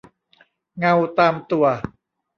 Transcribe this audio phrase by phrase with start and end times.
[0.77, 1.65] เงาตามตัว